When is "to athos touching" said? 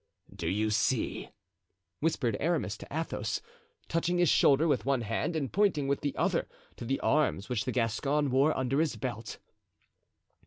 2.77-4.17